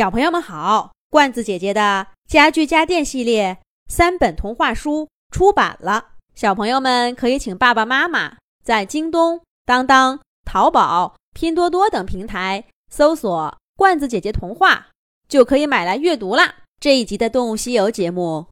[0.00, 14.88] 小朋友们好，罐子姐姐的家具家电系列三本童话书出版了，小朋友们可以请爸爸妈妈在京东、当当、淘宝、拼多多等平台搜索“罐子姐姐童话”，
[15.28, 16.54] 就可以买来阅读啦。
[16.80, 18.46] 这一集的《动物西游》节目，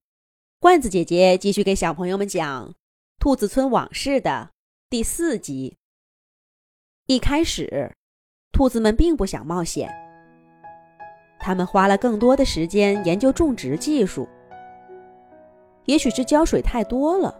[0.60, 2.68] 罐子姐姐继续给小朋友们讲
[3.18, 4.50] 《兔子村往事》的
[4.90, 5.78] 第四集。
[7.06, 7.94] 一开始，
[8.52, 10.07] 兔子们并不想冒险。
[11.48, 14.28] 他们花了更多的时间研究种植技术，
[15.86, 17.34] 也许是浇水太多了，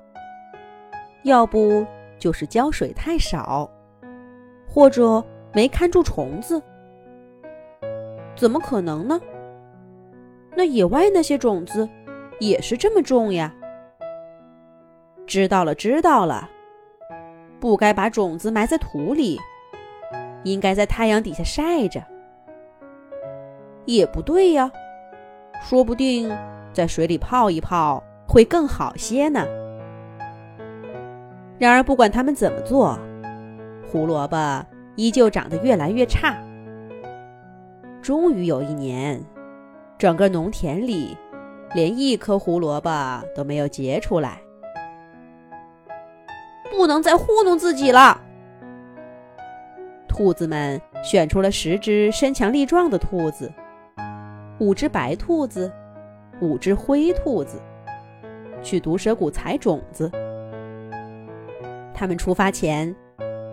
[1.25, 1.87] 要不
[2.19, 3.71] 就是浇水太少，
[4.67, 5.23] 或者
[5.53, 6.63] 没看住虫子。
[8.35, 9.21] 怎么可能呢？
[10.57, 11.87] 那野外那些种子
[12.41, 13.55] 也是这么种呀。
[15.27, 16.49] 知道了，知道了，
[17.61, 19.39] 不该把种子埋在土里，
[20.45, 22.03] 应该在太阳底下晒着。
[23.89, 24.71] 也不对呀，
[25.63, 26.31] 说不定
[26.75, 29.47] 在水里泡一泡会更好些呢。
[31.59, 32.99] 然而，不管他们怎么做，
[33.91, 34.63] 胡萝卜
[34.95, 36.37] 依旧长得越来越差。
[38.03, 39.25] 终于有一年，
[39.97, 41.17] 整个农田里
[41.73, 44.39] 连一颗胡萝卜都没有结出来。
[46.71, 48.21] 不能再糊弄自己了。
[50.07, 53.51] 兔子们选出了十只身强力壮的兔子。
[54.59, 55.73] 五只白兔子，
[56.41, 57.61] 五只灰兔子，
[58.63, 60.11] 去毒蛇谷采种子。
[61.95, 62.95] 他们出发前，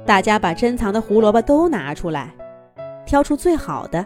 [0.06, 2.34] 大家把珍藏的胡萝卜都拿出来，
[3.06, 4.06] 挑出最好的，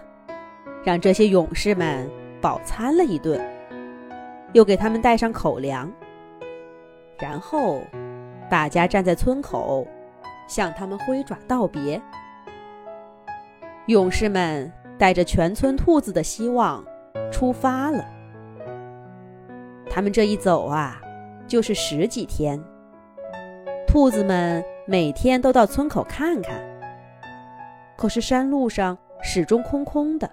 [0.84, 2.10] 让这些勇士们
[2.42, 3.40] 饱餐了一顿，
[4.52, 5.90] 又给他们带上口粮。
[7.18, 7.82] 然后，
[8.50, 9.88] 大家站在村口，
[10.48, 12.02] 向他们挥爪道别。
[13.88, 16.84] 勇士们带着全村兔子的希望。
[17.32, 18.06] 出发了，
[19.90, 21.02] 他们这一走啊，
[21.48, 22.62] 就是十几天。
[23.88, 26.60] 兔子们每天都到村口看看，
[27.98, 30.30] 可是山路上始终空空的。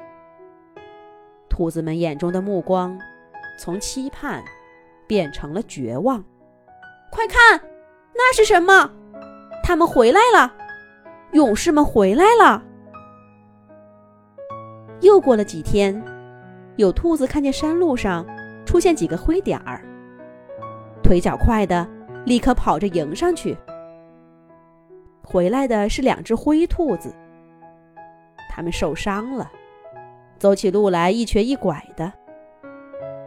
[1.48, 2.98] 兔子们眼中的目光
[3.59, 4.44] 从期盼
[5.06, 6.22] 变成了绝望。
[7.10, 7.60] 快看，
[8.15, 8.91] 那是什么？
[9.62, 10.53] 他们回来了！
[11.32, 12.62] 勇士们回来了！
[15.00, 16.03] 又过了几天。
[16.76, 18.25] 有兔子看见山路上
[18.64, 19.82] 出现几个灰点儿，
[21.03, 21.87] 腿脚快的
[22.25, 23.56] 立刻跑着迎上去。
[25.25, 27.15] 回来的是两只灰兔子，
[28.50, 29.50] 它们受伤了，
[30.38, 32.12] 走起路来一瘸一拐的。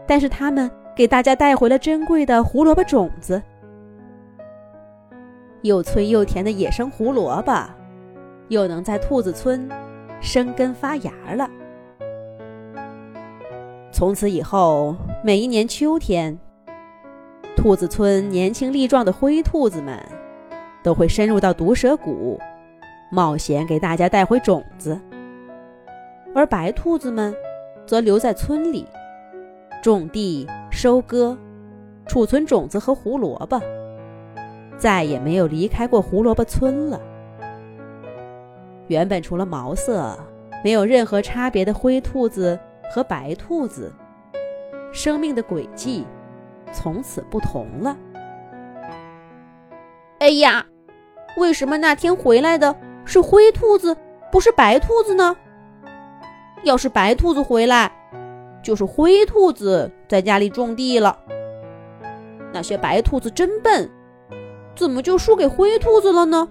[0.08, 3.42] 但是它们给大家带回了珍贵的胡萝卜种子，
[5.64, 7.68] 又脆又甜的野生胡萝卜，
[8.50, 9.68] 又能在兔子村
[10.22, 11.50] 生根发芽了。
[14.00, 16.40] 从此以后，每一年秋天，
[17.54, 20.00] 兔子村年轻力壮的灰兔子们
[20.82, 22.40] 都会深入到毒蛇谷，
[23.12, 24.98] 冒险给大家带回种子；
[26.34, 27.36] 而白兔子们
[27.86, 28.86] 则留在村里，
[29.84, 31.38] 种地、收割、
[32.08, 33.62] 储存种子和胡萝卜，
[34.78, 37.02] 再也没有离开过胡萝卜村了。
[38.88, 40.18] 原本除了毛色
[40.64, 42.58] 没有任何差别的灰兔子。
[42.90, 43.94] 和白兔子
[44.92, 46.06] 生命的轨迹
[46.72, 47.96] 从此不同了。
[50.20, 50.66] 哎呀，
[51.38, 53.96] 为什么那天回来的是灰兔子，
[54.32, 55.36] 不是白兔子呢？
[56.64, 57.92] 要是白兔子回来，
[58.62, 61.18] 就是灰兔子在家里种地了。
[62.52, 63.90] 那些白兔子真笨，
[64.76, 66.50] 怎么就输给灰兔子了呢？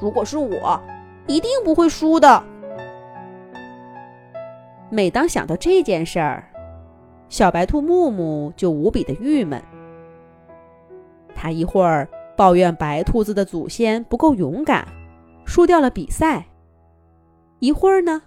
[0.00, 0.80] 如果是我，
[1.26, 2.42] 一定不会输的。
[4.90, 6.52] 每当想到这件事儿，
[7.28, 9.62] 小白兔木木就无比的郁闷。
[11.34, 14.86] 他一会儿抱怨白兔子的祖先不够勇敢，
[15.46, 16.42] 输掉了比赛；
[17.60, 18.22] 一会儿呢，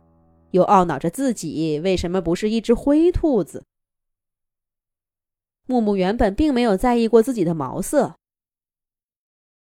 [0.51, 3.65] 又懊恼着自己为什么不是一只灰兔子。
[5.67, 8.15] 木木原本并没有在意过自己的毛色，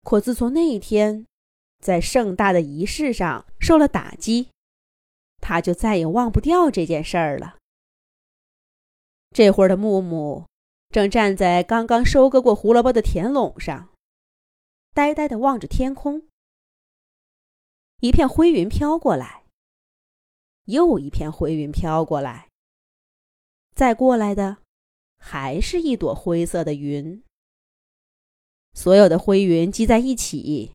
[0.02, 1.26] 可自从那一天
[1.80, 4.48] 在盛大的仪式上受了打击。
[5.46, 7.58] 他就再也忘不掉这件事儿了。
[9.30, 10.46] 这会儿的木木
[10.88, 13.90] 正站在刚刚收割过胡萝卜的田垄上，
[14.94, 16.22] 呆呆地望着天空。
[18.00, 19.44] 一片灰云飘过来，
[20.64, 22.48] 又一片灰云飘过来，
[23.74, 24.56] 再过来的
[25.18, 27.22] 还是一朵灰色的云。
[28.72, 30.72] 所有的灰云积在一起，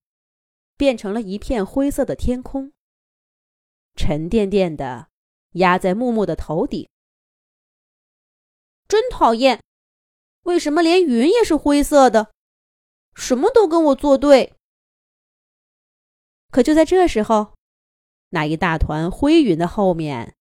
[0.78, 2.72] 变成了一片灰色的天空。
[4.00, 5.10] 沉甸甸的，
[5.56, 6.88] 压在木木的头顶。
[8.88, 9.62] 真讨厌！
[10.44, 12.32] 为什么连云也是灰色的？
[13.14, 14.56] 什么都跟我作对。
[16.50, 17.56] 可就在这时候，
[18.30, 20.34] 那一大团灰云的后面，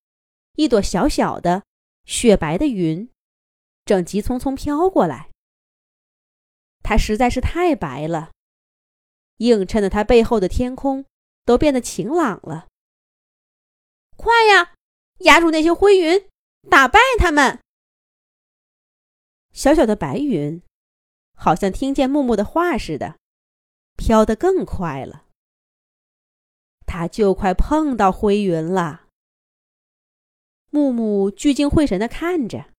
[0.55, 1.65] 一朵小小的
[2.05, 3.11] 雪白的云
[3.85, 5.31] 正急匆匆飘过来。
[6.85, 8.31] 它实在是太白了，
[9.39, 11.05] 映衬的它背后的天空
[11.45, 12.69] 都变得晴朗了。
[14.19, 14.75] 快呀，
[15.19, 16.29] 压住那些灰云，
[16.69, 17.61] 打败他们！
[19.53, 20.61] 小小的白云，
[21.35, 23.17] 好像听见木木的话似的，
[23.97, 25.27] 飘得更快了。
[26.85, 29.07] 它就快碰到灰云了。
[30.71, 32.73] 木木聚精会神的看着，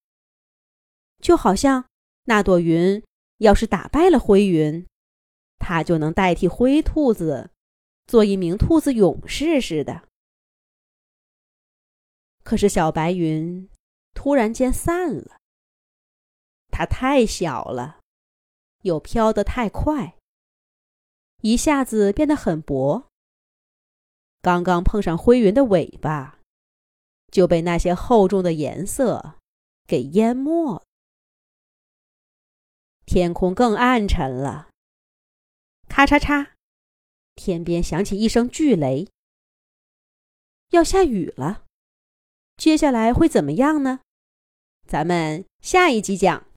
[1.20, 1.86] 就好像
[2.26, 3.02] 那朵云
[3.38, 4.86] 要是打败了灰云，
[5.58, 7.52] 它就能代替灰兔子，
[8.08, 10.09] 做一名兔子勇士似的。
[12.50, 13.70] 可是小白云
[14.16, 15.40] 突然间散了。
[16.72, 18.00] 它太小了，
[18.82, 20.16] 又飘得太快，
[21.44, 23.08] 一下子变得很薄。
[24.42, 26.40] 刚刚碰上灰云的尾巴，
[27.32, 29.36] 就被那些厚重的颜色
[29.86, 30.84] 给淹没了。
[33.06, 34.70] 天空更暗沉了，
[35.88, 36.54] 咔嚓嚓，
[37.36, 39.08] 天边响起一声巨雷，
[40.72, 41.68] 要下雨了。
[42.60, 44.02] 接下来会怎么样呢？
[44.86, 46.46] 咱们下一集讲。